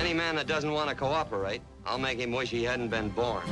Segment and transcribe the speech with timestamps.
[0.00, 3.42] Any man that doesn't want to cooperate, I'll make him wish he hadn't been born.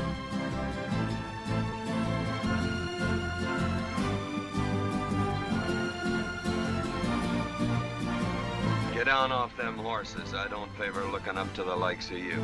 [8.94, 10.34] Get down off them horses.
[10.34, 12.42] I don't favor looking up to the likes of you.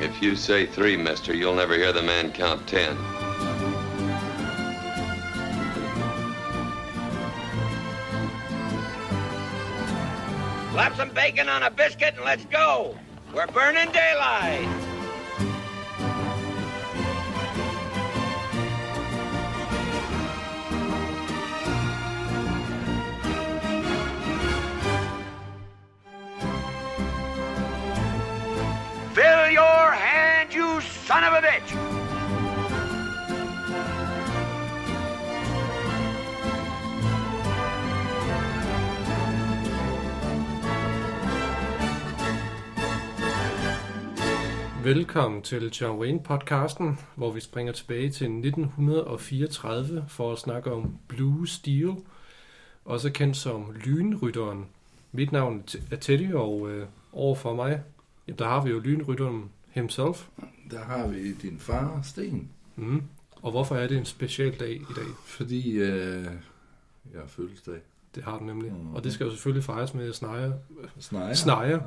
[0.00, 2.96] If you say three, mister, you'll never hear the man count ten.
[10.74, 12.96] Slap some bacon on a biscuit and let's go.
[13.32, 14.66] We're burning daylight.
[29.12, 31.93] Fill your hand, you son of a bitch!
[44.84, 51.48] Velkommen til John Wayne-podcasten, hvor vi springer tilbage til 1934 for at snakke om Blue
[51.48, 51.92] Steel,
[52.84, 54.66] også kendt som Lynrytteren.
[55.12, 57.82] Mit navn er Teddy, og øh, over for mig,
[58.26, 60.26] jamen, der har vi jo Lynrytteren himself.
[60.70, 62.48] Der har vi din far, Sten.
[62.76, 63.02] Mm.
[63.42, 65.06] Og hvorfor er det en speciel dag i dag?
[65.26, 66.24] Fordi øh,
[67.12, 67.78] jeg har fødselsdag.
[68.14, 68.72] Det har den nemlig.
[68.72, 68.94] Mhm.
[68.94, 70.52] Og det skal jo selvfølgelig fejres med snejer.
[70.98, 71.34] Snejer.
[71.34, 71.80] Snejer.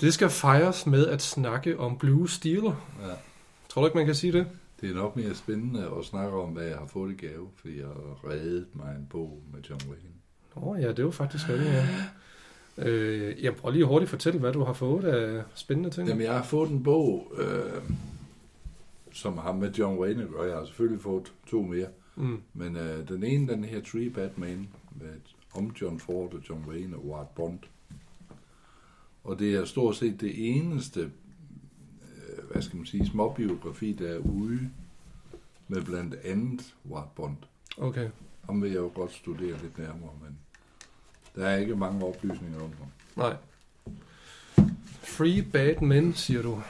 [0.00, 2.64] Det skal fejres med at snakke om Blue Steel.
[2.64, 2.72] Ja.
[3.68, 4.46] Tror du ikke, man kan sige det?
[4.80, 7.78] Det er nok mere spændende at snakke om, hvad jeg har fået i gave, fordi
[7.78, 10.14] jeg har reddet mig en bog med John Wayne.
[10.56, 11.86] Åh oh, ja, det er jo faktisk rigtigt, ja.
[12.78, 16.08] Øh, jeg prøver lige hurtigt at fortælle, hvad du har fået af spændende ting.
[16.08, 17.82] Jamen, jeg har fået en bog, øh,
[19.12, 20.46] som har med John Wayne at.
[20.46, 21.86] Jeg har selvfølgelig fået to mere.
[22.16, 22.42] Mm.
[22.54, 24.68] Men øh, den ene, den her Tree Batman,
[25.00, 25.08] med,
[25.54, 27.58] om John Ford og John Wayne og Ward Bond.
[29.24, 34.18] Og det er stort set det eneste, øh, hvad skal man sige, småbiografi, der er
[34.18, 34.70] ude
[35.68, 37.36] med blandt andet Ward Bond.
[37.76, 38.10] Okay.
[38.44, 40.38] Ham vil jeg jo godt studere lidt nærmere, men
[41.34, 42.86] der er ikke mange oplysninger om ham.
[43.16, 43.36] Nej.
[45.02, 46.62] Free Bad Men, siger du.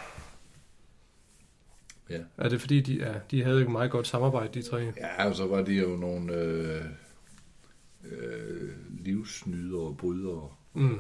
[2.11, 2.21] Ja.
[2.37, 4.93] Er det fordi, de, ja, de havde ikke meget godt samarbejde, de tre?
[4.97, 6.85] Ja, og så var de jo nogle øh,
[8.05, 8.71] øh,
[9.05, 10.91] livsnydere og brydere Mm.
[10.95, 10.99] øh,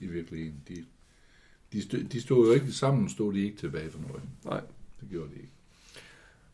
[0.00, 0.62] i virkeligheden.
[0.68, 0.84] De,
[1.72, 4.22] de, stod, de stod jo ikke sammen, stod de ikke tilbage for noget.
[4.44, 4.60] Nej.
[5.00, 5.52] Det gjorde de ikke.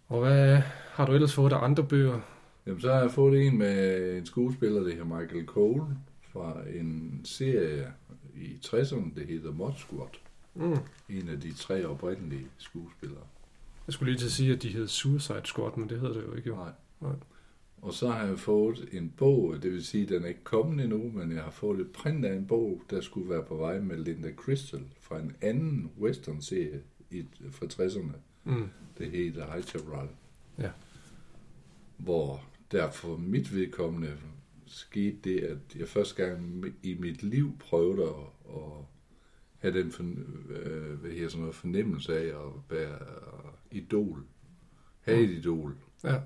[0.08, 2.20] Og hvad har du ellers fået af andre bøger?
[2.66, 5.82] Jamen, så har jeg fået en med en skuespiller, der hedder Michael Cole,
[6.32, 7.92] fra en serie
[8.36, 10.08] i 60'erne, der hedder Mod Squad.
[10.54, 10.78] Mm.
[11.08, 13.22] En af de tre oprindelige skuespillere.
[13.86, 16.22] Jeg skulle lige til at sige, at de hed Suicide Squad, men det hedder det
[16.22, 16.48] jo ikke.
[16.48, 16.56] Jo.
[16.56, 16.72] Nej.
[17.00, 17.12] Nej.
[17.82, 20.84] Og så har jeg fået en bog, det vil sige, at den er ikke kommet
[20.84, 23.81] endnu, men jeg har fået et print af en bog, der skulle være på vej
[23.81, 28.16] med Linda Crystal fra en anden western-serie i, fra 60'erne.
[28.44, 28.69] Mm.
[28.98, 30.09] Det hedder High Chaparral.
[30.59, 30.70] Ja.
[31.97, 34.16] Hvor der for mit vedkommende
[34.66, 38.84] skete det, at jeg første gang i mit liv prøvede at, at
[39.59, 40.03] have den for,
[40.49, 42.99] øh, hvad hedder sådan noget, fornemmelse af at være
[43.70, 44.25] idol.
[45.00, 45.76] Have et idol.
[46.04, 46.20] Ja.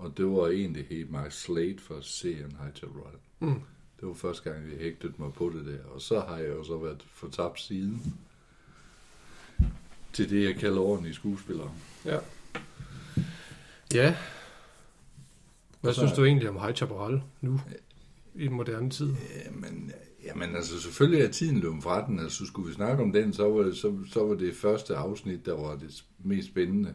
[0.00, 3.14] Og det var en, der hed Mark Slade for serien High Chaparral.
[3.40, 3.60] Mm.
[4.00, 5.84] Det var første gang, jeg hægtede mig på det der.
[5.94, 8.14] Og så har jeg jo så været fortabt siden
[10.12, 11.72] til det, jeg kalder ordentlige skuespillere.
[12.04, 12.18] Ja.
[13.94, 14.16] Ja.
[15.80, 17.60] Hvad så- synes du egentlig om High Chaparral nu?
[18.34, 19.14] I den moderne tid?
[19.46, 19.92] Jamen,
[20.24, 22.18] jamen altså selvfølgelig er tiden løbet fra den.
[22.20, 25.46] Altså skulle vi snakke om den, så var, det, så, så var det første afsnit,
[25.46, 26.94] der var det mest spændende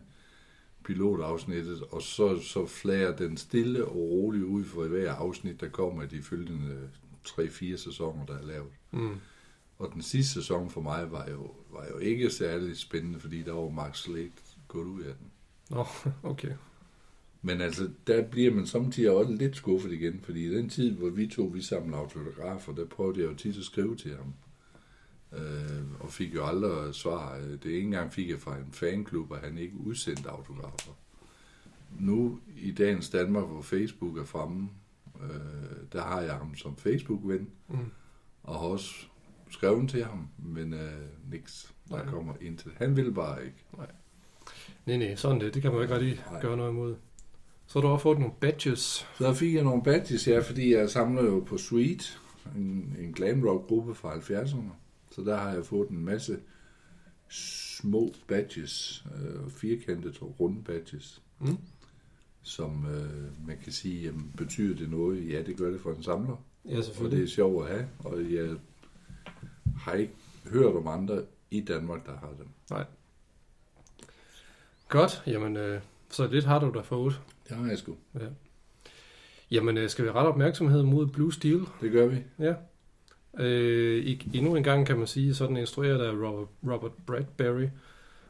[0.85, 6.03] pilotafsnittet, og så, så flager den stille og roligt ud for hver afsnit, der kommer
[6.03, 6.89] i de følgende
[7.27, 8.71] 3-4 sæsoner, der er lavet.
[8.91, 9.15] Mm.
[9.79, 13.53] Og den sidste sæson for mig var jo, var jo ikke særlig spændende, fordi der
[13.53, 14.31] var Mark Slade
[14.67, 15.31] gået ud af den.
[15.69, 15.85] Nå,
[16.31, 16.51] okay.
[17.41, 21.09] Men altså, der bliver man samtidig også lidt skuffet igen, fordi i den tid, hvor
[21.09, 24.33] vi to vi samlede autografer, der prøvede jeg jo tit at skrive til ham.
[25.37, 27.37] Øh, og fik jo aldrig svar.
[27.37, 30.91] Det ikke engang fik jeg fra en fanklub, at han ikke udsendte autografer.
[31.99, 34.69] Nu i dagens Danmark, hvor Facebook er fremme,
[35.23, 35.29] øh,
[35.93, 37.77] der har jeg ham som Facebook-ven, Mm.
[38.43, 38.91] og har også
[39.49, 40.91] skrevet til ham, men øh,
[41.31, 42.05] niks, der Nej.
[42.05, 42.71] kommer ind til.
[42.77, 43.57] Han vil bare ikke.
[44.85, 45.53] Nej, nej, sådan det.
[45.53, 46.41] Det kan man jo ikke rigtig Nej.
[46.41, 46.95] gøre noget imod.
[47.67, 49.07] Så har du også fået nogle badges.
[49.17, 52.19] Så fik jeg nogle badges, ja, fordi jeg samler jo på Sweet,
[52.55, 54.61] en, en glam rock gruppe fra 70'erne.
[55.15, 56.39] Så der har jeg fået en masse
[57.29, 61.21] små badges, øh, firkantede og runde badges.
[61.39, 61.57] Mm.
[62.41, 65.29] som øh, man kan sige, jamen, betyder det noget?
[65.29, 66.43] Ja, det gør det for en samler.
[66.65, 67.17] Ja, Og selvfølgelig.
[67.19, 68.55] det er sjovt at have, og jeg
[69.77, 70.13] har ikke
[70.51, 72.47] hørt om andre i Danmark, der har dem.
[74.87, 77.21] Godt, jamen, øh, så lidt har du da fået.
[77.49, 77.95] Det har jeg sgu.
[79.51, 81.61] Jamen, øh, skal vi rette opmærksomhed mod Blue Steel?
[81.81, 82.17] Det gør vi.
[82.39, 82.53] Ja.
[83.39, 87.67] Øh, endnu en gang kan man sige, sådan instrueret af Robert, Robert Bradbury.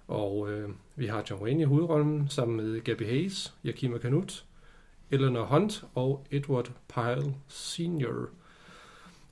[0.07, 4.45] Og øh, vi har John Wayne i hovedrollen, sammen med Gabby Hayes, Yakima Kanut,
[5.11, 8.29] Eleanor Hunt og Edward Pyle Sr.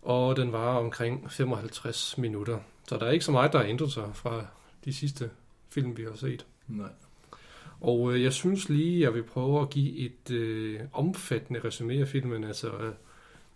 [0.01, 2.59] Og den var omkring 55 minutter.
[2.87, 4.45] Så der er ikke så meget, der har ændret sig fra
[4.85, 5.29] de sidste
[5.69, 6.45] film, vi har set.
[6.67, 6.89] Nej.
[7.81, 12.07] Og øh, jeg synes lige, jeg vil prøve at give et øh, omfattende resumé af
[12.07, 12.43] filmen.
[12.43, 12.93] Altså, øh,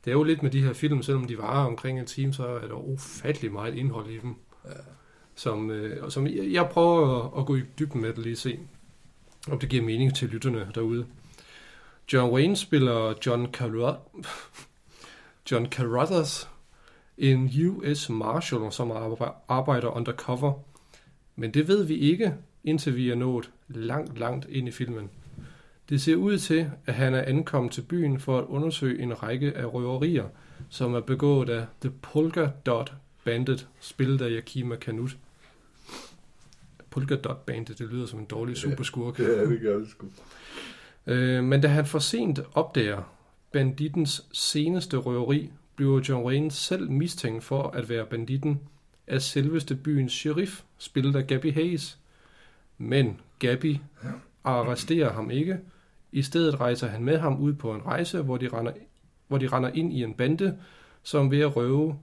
[0.07, 2.48] det er jo lidt med de her film, selvom de varer omkring en time, så
[2.48, 4.36] er der ufattelig meget indhold i dem.
[4.65, 4.71] Ja.
[5.36, 8.59] Som, øh, som jeg, jeg prøver at, at gå i dybden med det lige se,
[9.51, 11.06] om det giver mening til lytterne derude.
[12.13, 13.98] John Wayne spiller John Carruthers,
[15.51, 16.50] John Carruthers,
[17.18, 20.54] en US Marshal, som arbe- arbejder undercover.
[21.36, 22.33] Men det ved vi ikke,
[22.63, 25.09] indtil vi er nået langt, langt ind i filmen.
[25.89, 29.53] Det ser ud til, at han er ankommet til byen for at undersøge en række
[29.57, 30.25] af røverier,
[30.69, 32.93] som er begået af The Polka Dot
[33.25, 35.17] Bandit, spillet af Yakima Kanut.
[36.89, 39.19] Polka Dot Bandit, det lyder som en dårlig superskurk.
[39.19, 40.07] Ja, det gør det sgu.
[41.07, 43.13] Øh, men da han for sent opdager
[43.51, 48.59] bandittens seneste røveri, bliver John Wayne selv mistænkt for at være banditten
[49.07, 51.97] af selveste byens sheriff, spillet af Gabby Hayes.
[52.77, 53.77] Men Gabby
[54.43, 55.59] arresterer ham ikke.
[56.12, 58.71] I stedet rejser han med ham ud på en rejse, hvor de render,
[59.27, 60.57] hvor de render ind i en bande,
[61.04, 62.00] som ved at røve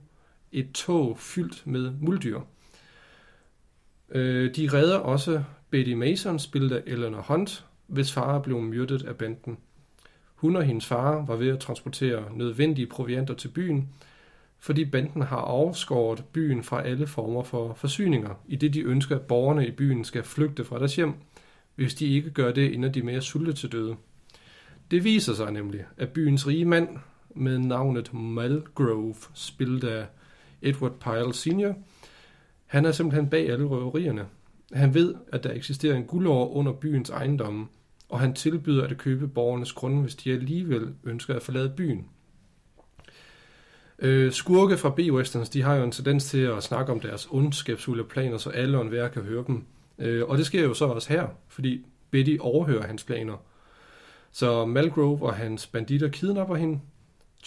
[0.51, 2.39] et tog fyldt med muldyr.
[4.09, 9.15] Øh, de redder også Betty Mason, spillet af Eleanor Hunt, hvis far blev myrdet af
[9.15, 9.57] banden.
[10.35, 13.89] Hun og hendes far var ved at transportere nødvendige provianter til byen,
[14.59, 19.21] fordi banden har afskåret byen fra alle former for forsyninger, i det de ønsker, at
[19.21, 21.13] borgerne i byen skal flygte fra deres hjem.
[21.75, 23.95] Hvis de ikke gør det, ender de med at sulte til døde.
[24.91, 26.89] Det viser sig nemlig, at byens rige mand
[27.35, 30.05] med navnet Malgrove, spillet af
[30.61, 31.73] Edward Pyle Sr.,
[32.65, 34.25] han er simpelthen bag alle røverierne.
[34.73, 37.67] Han ved, at der eksisterer en guldår under byens ejendomme,
[38.09, 42.07] og han tilbyder at købe borgernes grunde, hvis de alligevel ønsker at forlade byen.
[43.99, 48.03] Øh, skurke fra B-Westerns, de har jo en tendens til at snakke om deres ondskabsfulde
[48.03, 49.63] planer, så alle og enhver kan høre dem.
[49.99, 53.37] Øh, og det sker jo så også her, fordi Betty overhører hans planer.
[54.31, 56.79] Så Malgrove og hans banditter kidnapper hende.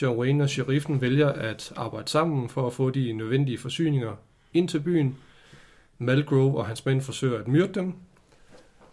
[0.03, 4.17] John Wayne og sheriffen vælger at arbejde sammen for at få de nødvendige forsyninger
[4.53, 5.17] ind til byen.
[5.99, 7.95] Malgrove og hans mænd forsøger at myrde dem.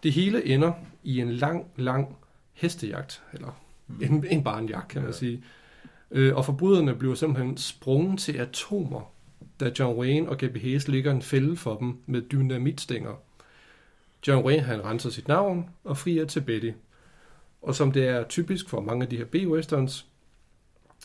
[0.02, 0.72] Det hele ender
[1.04, 2.16] i en lang, lang
[2.52, 3.60] hestejagt, eller
[4.02, 5.16] en, en barnjagt, kan man Ja.
[5.16, 5.42] sige.
[6.10, 9.12] Øh, og forbryderne bliver simpelthen sprunget til atomer,
[9.60, 13.22] da John Wayne og Gabby Hayes ligger en fælde for dem med dynamitstænger.
[14.26, 16.70] John Wayne han renser sit navn og frier til Betty.
[17.62, 20.06] Og som det er typisk for mange af de her B-westerns,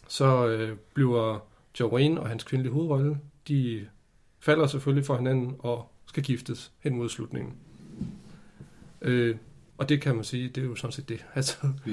[0.07, 1.39] så øh, bliver
[1.79, 3.87] John Wayne og hans kvindelige hovedrolle, de
[4.39, 7.53] falder selvfølgelig for hinanden og skal giftes hen mod slutningen.
[9.01, 9.35] Øh,
[9.77, 11.25] og det kan man sige, det er jo sådan set det.
[11.35, 11.57] Altså,
[11.87, 11.91] Ja.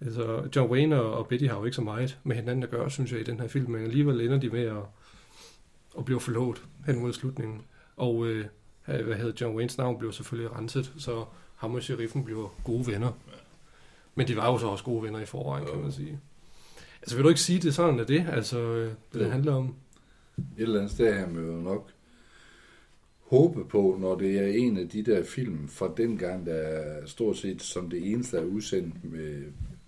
[0.00, 2.90] altså John Wayne og, og Betty har jo ikke så meget med hinanden at gøre,
[2.90, 4.82] synes jeg, i den her film, men alligevel ender de med at,
[5.98, 7.62] at blive forlovet hen mod slutningen.
[7.96, 8.46] Og øh,
[9.04, 11.24] hvad hedder John Waynes navn bliver selvfølgelig renset, så
[11.56, 13.12] ham og sheriffen bliver gode venner.
[14.14, 16.20] Men de var jo så også gode venner i forvejen, kan man sige.
[17.02, 19.28] Altså vil du ikke sige, det er sådan, at det, altså, øh, det Jo.
[19.28, 19.74] handler om?
[20.36, 21.90] Et eller andet sted har man jo nok
[23.30, 27.36] håbe på, når det er en af de der film fra dengang, der er stort
[27.36, 29.42] set som det eneste er udsendt med,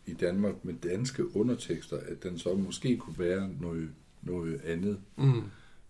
[0.07, 3.88] i Danmark med danske undertekster, at den så måske kunne være noget,
[4.23, 4.99] noget andet.
[5.16, 5.42] Mm.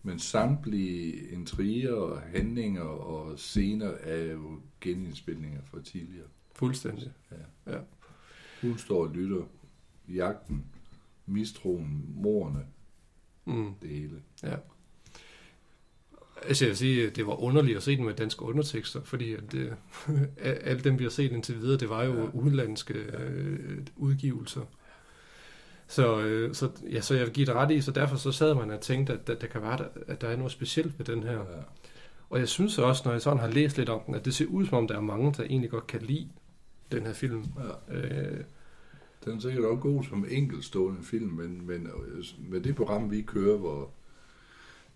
[0.03, 6.27] Men samtlige intriger og handlinger og scener er jo genindspilninger fra tidligere.
[6.55, 7.13] Fuldstændig.
[8.61, 9.43] Hun står og lytter.
[10.09, 10.65] Jagten,
[11.27, 12.67] mistroen, morerne,
[13.45, 13.75] Mm.
[13.83, 14.23] det hele.
[14.43, 14.57] Ja.
[16.43, 19.53] Altså jeg vil sige, det var underligt at se den med danske undertekster, fordi at
[19.53, 19.77] det,
[20.39, 22.21] alle dem, vi har set indtil videre, det var jo Ja.
[22.21, 22.31] ja.
[22.35, 24.61] udenlandske øh, udgivelser.
[25.91, 28.55] Så, øh, så, ja, så jeg vil give det ret i, så derfor så sad
[28.55, 31.23] man og tænkte, at, at, der kan være, at der er noget specielt ved den
[31.23, 31.33] her.
[31.39, 31.63] Ja.
[32.31, 34.47] Og jeg synes også, når jeg sådan har læst lidt om den, at det ser
[34.47, 36.29] ud som om, der er mange, der egentlig godt kan lide
[36.93, 37.45] den her film.
[37.91, 37.95] Ja.
[37.97, 38.45] Øh,
[39.25, 43.23] Den er sikkert også god som enkeltstående film, men, men øh, med det program, vi
[43.23, 43.91] kører, hvor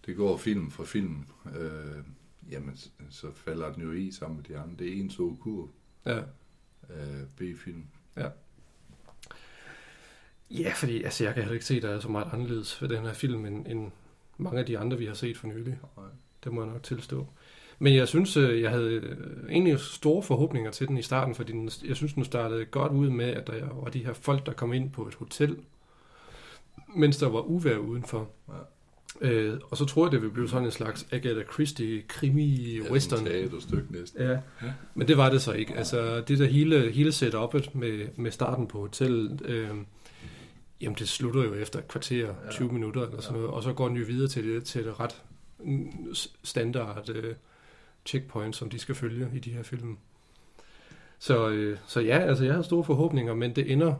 [0.07, 1.17] det går film for film,
[1.61, 2.03] øh,
[2.51, 4.75] jamen, så- så falder den jo i sammen med de andre.
[4.79, 5.69] Det er en så kur
[6.07, 6.19] ja.
[6.91, 7.85] øh, B-film.
[8.17, 8.29] Ja,
[10.77, 13.05] fordi altså, jeg kan heller ikke se, at der er så meget anderledes ved den
[13.05, 13.91] her film, end, end
[14.39, 15.79] mange af de andre, vi har set for nylig.
[15.97, 16.07] Nej.
[16.45, 17.27] Det må jeg nok tilstå.
[17.79, 19.17] Men jeg synes, øh, jeg havde øh,
[19.51, 23.11] egentlig store forhåbninger til den i starten, fordi den, jeg synes, den startede godt ud
[23.11, 25.57] med, at der var de her folk, der kom ind på et hotel,
[26.97, 28.29] mens der var uvær udenfor.
[28.49, 28.55] Ja.
[29.21, 32.93] Øh, og så tror jeg, det ville blive sådan en slags Agatha Christie krimi Ja,
[32.93, 33.25] western.
[33.25, 34.23] teaterstykke næsten.
[34.23, 34.39] Ja,
[34.95, 35.75] men det var det så ikke.
[35.75, 39.69] Altså, det der hele, hele setup'et med, med starten på hotellet, øh,
[40.85, 43.89] jamen det slutter jo efter et kvarter, 20 minutter eller sådan noget, og så går
[43.89, 45.23] den jo videre til det, til det ret
[45.59, 47.35] mm, standard øh,
[48.07, 49.99] checkpoint, som de skal følge i de her film.
[51.19, 53.95] Så, øh, så ja, altså jeg har store forhåbninger, men det ender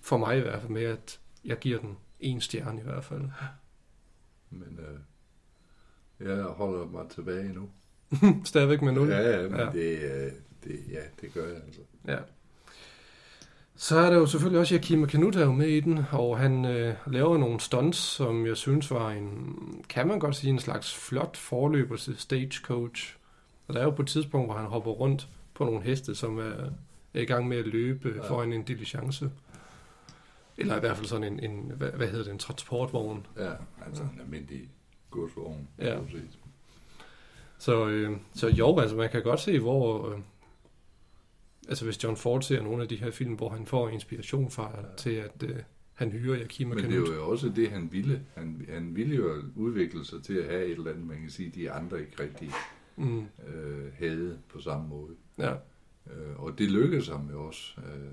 [0.00, 3.22] for mig i hvert fald med, at jeg giver den en stjerne i hvert fald.
[4.50, 4.98] Men øh,
[6.28, 7.70] jeg holder mig tilbage nu.
[8.44, 9.08] Stadigvæk med 0.
[9.08, 9.64] Ja, ja, men Ja.
[9.64, 9.72] ja.
[9.72, 10.32] Det, øh,
[10.64, 11.80] det, ja, det gør jeg altså.
[12.08, 12.18] Ja.
[13.76, 16.64] Så er der jo selvfølgelig også Yakima Kanut er jo med i den, og han
[16.64, 20.94] øh, laver nogle stunts, som jeg synes var en, kan man godt sige, en slags
[20.94, 23.16] flot forløber til Stagecoach.
[23.68, 26.38] Og der er jo på et tidspunkt, hvor han hopper rundt på nogle heste, som
[26.38, 26.70] er,
[27.14, 28.28] er i gang med at løbe ja.
[28.28, 29.30] Foran en diligence.
[30.56, 33.26] Eller i hvert fald sådan en, en hvad, hvad hedder det, en transportvogn.
[33.38, 33.52] Ja,
[33.86, 34.68] altså en almindelig
[35.10, 35.68] godsvogn.
[35.78, 35.96] Ja.
[35.96, 36.38] så set.
[37.58, 40.08] Så, øh, så jo, altså man kan godt se, hvor...
[40.08, 40.18] Øh,
[41.68, 44.70] altså hvis John Ford ser nogle af de her film, hvor han får inspiration fra
[44.80, 44.96] ja.
[44.96, 45.56] til, at øh,
[45.94, 47.08] han hyrer Yakima Men det Kanut.
[47.08, 48.22] er jo også det, han ville.
[48.34, 51.50] Han, han ville jo udvikle sig til at have et eller andet, man kan sige,
[51.54, 52.50] de andre ikke rigtig
[52.96, 53.18] Mm,
[53.48, 55.10] øh, havde på samme måde.
[55.38, 55.54] ja,
[56.06, 57.80] Øh, og det lykkedes ham jo også.
[57.80, 58.10] Øh,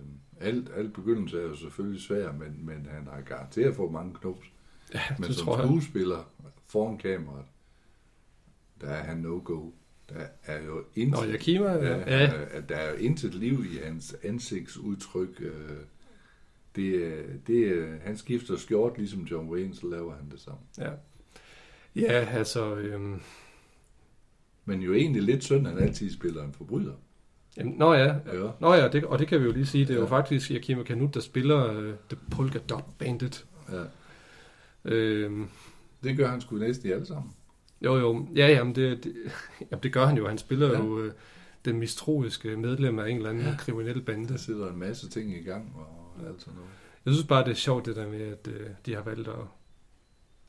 [0.47, 4.47] alt, alt begyndelse er jo selvfølgelig svært, men, men han har garanteret fået mange knops.
[4.93, 5.67] ja Men som tror jeg.
[5.67, 6.29] skuespiller
[6.67, 7.45] foran kameraet,
[8.81, 9.69] der er han no-go.
[10.13, 11.97] Der er jo intet, Nå, Yakima, ja.
[11.97, 12.61] ja, ja.
[12.69, 15.29] Der er jo intet liv i hans ansigtsudtryk.
[15.41, 15.51] øh,
[16.75, 20.59] Det, er- det, er- han skifter skjort, ligesom John Wayne, så laver han det samme.
[20.77, 20.91] Ja,
[21.95, 22.75] ja altså...
[22.75, 23.21] Øhm,
[24.65, 26.93] Men jo egentlig lidt synd, at han altid spiller en forbryder.
[27.57, 28.49] jamen, nå ja, Ja.
[28.59, 30.09] Nå ja, det, og det kan vi jo lige sige, det er jo Ja.
[30.09, 33.45] faktisk Yakima Kanut, der spiller uh, The Polka Dot Bandit.
[33.71, 33.83] ja.
[34.85, 35.47] Øhm,
[36.03, 37.31] Det gør han sgu næsten i alle sammen.
[37.81, 39.13] Jo jo, ja, jamen det, det,
[39.71, 40.27] jamen det gør han jo.
[40.27, 40.77] Han spiller ja.
[40.77, 41.11] Jo uh,
[41.65, 43.55] den mistroiske medlem af en eller anden ja.
[43.59, 44.37] kriminel Der bande.
[44.37, 46.69] sidder en masse ting i gang og alt sådan noget.
[47.05, 48.53] Jeg synes bare, det er sjovt det der med, at uh,
[48.85, 49.35] de har valgt at,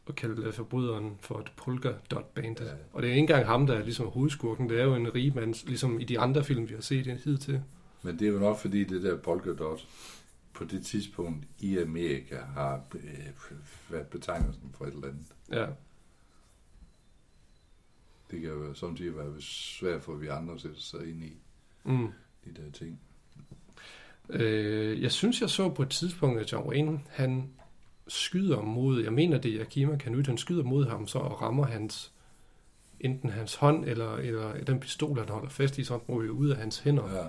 [0.08, 1.52] at kalde uh, forbryderen for et
[2.10, 2.60] Dot Bandit.
[2.60, 2.72] Ja.
[2.92, 4.68] Og det er ikke engang ham, der er ligesom hovedskurken.
[4.68, 7.62] Det er jo en rigmand, ligesom i de andre film, vi har set hidtil.
[8.02, 9.86] Men det er jo nok fordi det der polka dot
[10.52, 13.00] på det tidspunkt i Amerika har øh,
[13.90, 15.26] været betegnelsen for et eller andet.
[15.52, 15.66] Ja.
[18.32, 21.32] Det kan jo samtidig være svært for vi andre at sætte sig ind i
[21.84, 22.08] Mm.
[22.44, 23.00] de der ting.
[24.30, 27.50] Øh, jeg synes, jeg så på et tidspunkt, at John Wayne, han
[28.08, 31.66] skyder mod, jeg mener det er Yakima Kanut, han skyder mod ham så og rammer
[31.66, 32.12] hans,
[33.00, 36.48] enten hans hånd eller, eller den pistol, han holder fast i, så den ryger ud
[36.48, 37.16] af hans hænder.
[37.18, 37.26] Ja,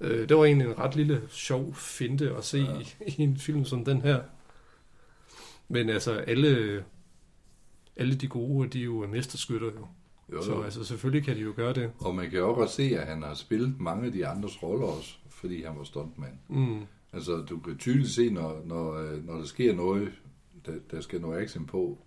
[0.00, 2.58] Øh, det var egentlig en ret lille sjov finte at se.
[2.58, 2.78] Ja.
[2.80, 2.84] i,
[3.18, 4.22] i en film som den her.
[5.68, 6.84] Men altså, alle,
[7.96, 9.86] alle de gode, de er jo mesterskytter jo.
[10.32, 11.90] Jo, Så altså, selvfølgelig kan de jo gøre det.
[11.98, 14.62] Og man kan jo også godt se, at han har spillet mange af de andres
[14.62, 16.32] roller også, fordi han var stuntmand.
[16.48, 16.80] Mm.
[17.12, 20.12] Altså, du kan tydeligt se, når, når, øh, når der sker noget,
[20.66, 21.98] der, der skal noget action på,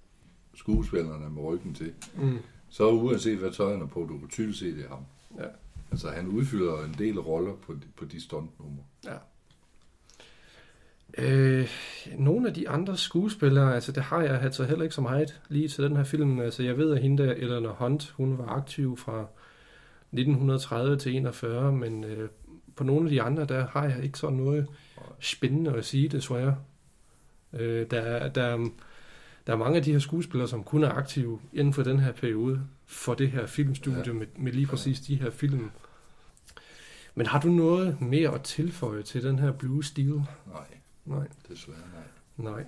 [0.53, 2.37] skuespillerne med ryggen til, Mm.
[2.69, 5.03] så uanset hvad tøj han er på, du kan tydeligt se, det er ham.
[5.39, 5.47] Ja.
[5.91, 8.83] Altså, han udfylder en del roller på, de- på de stuntnumre.
[9.05, 9.15] Ja.
[11.19, 11.67] Øh,
[12.17, 15.67] nogle af de andre skuespillere, altså det har jeg altså heller ikke så meget lige
[15.67, 16.39] til den her film.
[16.39, 19.19] Altså jeg ved, at hende der, Eleanor Hunt, hun var aktiv fra
[20.11, 22.29] 1930 til 41, men øh,
[22.75, 24.67] på nogle af de andre, der har jeg ikke sådan noget
[25.19, 26.55] spændende at sige, desværre.
[27.53, 28.69] Øh, der, er- der, er-
[29.47, 32.11] der er mange af de her skuespillere, som kun er aktive inden for den her
[32.11, 34.03] periode for det her filmstudie.
[34.05, 34.13] Ja.
[34.13, 35.71] med, med lige præcis de her film.
[37.15, 40.13] Men har du noget mere at tilføje til den her Blue Steel?
[40.13, 40.76] Nej,
[41.07, 41.27] Nej.
[41.49, 41.79] desværre
[42.37, 42.51] nej.
[42.51, 42.65] Nej.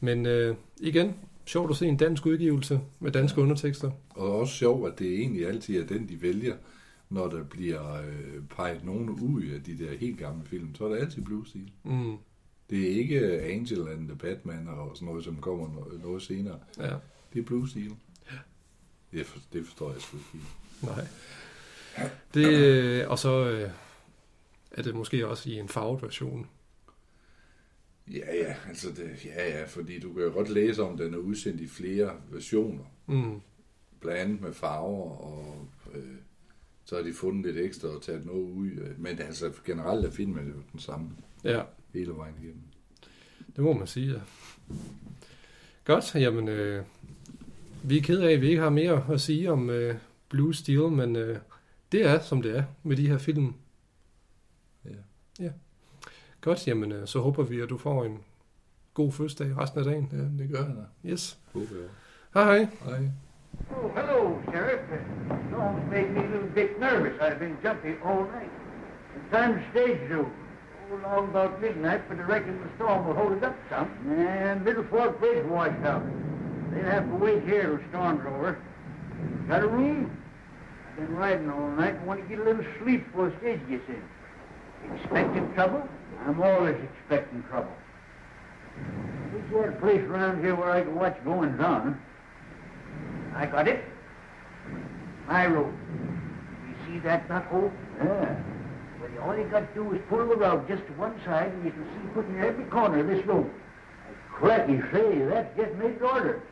[0.00, 1.14] Men øh, igen,
[1.46, 3.44] sjovt at se en dansk udgivelse med danske ja.
[3.44, 3.90] undertekster.
[4.10, 6.56] Og også sjovt, at det egentlig altid er den, de vælger,
[7.10, 10.74] når der bliver øh, peget nogen ud af de der helt gamle film.
[10.74, 11.70] Så er det altid Blue Steel.
[11.84, 12.16] Mm.
[12.70, 16.58] Det er ikke Angel and the Batman og sådan noget, som kommer noget, noget senere.
[16.78, 16.94] Ja,
[17.32, 17.92] Det er Blue Steel.
[19.12, 20.46] Det, for, det forstår jeg sgu ikke
[20.82, 21.06] nej.
[22.34, 23.70] Det, øh, og så øh,
[24.70, 26.46] er det måske også i en farvet version.
[28.12, 31.18] Ja, ja, altså det, ja, ja, fordi du kan jo godt læse om, den er
[31.18, 32.84] udsendt i flere versioner.
[33.06, 33.40] Mm.
[34.00, 36.02] Blandt andet med farver, og øh,
[36.84, 38.70] så har de fundet lidt ekstra og taget noget ud.
[38.70, 41.10] øh, Men altså generelt er filmen jo den samme
[41.44, 41.62] Ja.
[41.94, 42.62] hele vejen igennem.
[43.56, 44.20] Det må man sige, ja.
[45.84, 46.84] Godt, jamen, øh,
[47.84, 49.94] vi er ked af, at vi ikke har mere at sige om øh,
[50.28, 51.38] Blue Steel, men øh,
[51.92, 53.52] det er, som det er med de her film.
[54.84, 54.90] Ja.
[55.40, 55.50] Ja.
[56.46, 58.18] Godt, jamen, øh, så håber vi, at du får en
[58.94, 60.08] god fødselsdag resten af dagen.
[60.12, 61.10] Ja, det gør han da.
[61.10, 61.38] Yes.
[61.54, 61.90] Håber jeg.
[62.34, 62.66] Hej hej.
[62.84, 63.02] Hej.
[63.76, 64.18] Oh, hello,
[64.50, 64.82] Sheriff.
[65.50, 67.14] Storm's made me a little bit nervous.
[67.26, 68.52] I've been jumpy all night.
[69.16, 70.28] It's time to stage due.
[70.92, 73.88] Oh, long about midnight, but I reckon the storm will hold it up some.
[74.28, 76.04] And Middle Fork Bridge washed out.
[76.70, 78.52] They'll have to wait here till the storm's over.
[79.48, 80.00] Got a room?
[80.86, 83.62] I've been riding all night and want to get a little sleep before the stage
[83.72, 84.02] gets in.
[84.96, 85.82] Expecting trouble?
[86.24, 87.72] I'm always expecting trouble.
[89.32, 92.00] There's sort of place around here where I can watch goings on.
[93.34, 93.84] I got it.
[95.28, 95.74] My road.
[96.68, 97.70] You see that hole?
[97.98, 98.36] Yeah.
[99.00, 101.52] Well, you all you got to do is pull the rope just to one side,
[101.52, 103.50] and you can see put in every corner of this room.
[104.08, 106.42] I cracky say, that's just made order.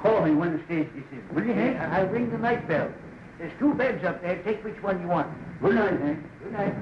[0.00, 1.34] Call me when the stage gets in.
[1.34, 1.78] Will you, Hank?
[1.78, 2.90] I'll ring the night bell.
[3.38, 4.42] There's two beds up there.
[4.42, 5.28] Take which one you want.
[5.62, 6.18] Good night, Hank.
[6.42, 6.74] Good night.